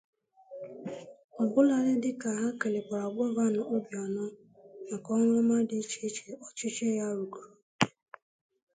ọbụladị 1.43 1.93
dịka 2.03 2.29
ha 2.39 2.47
kèlèkwàrà 2.61 3.07
Gọvanọ 3.15 3.61
Obianọ 3.75 4.25
maka 4.89 5.09
ọrụ 5.19 5.33
ọma 5.41 5.55
dị 5.69 5.77
iche 5.83 6.01
iche 6.09 6.29
ọchịchị 6.45 6.87
ya 6.99 7.07
rụgoro 7.17 7.51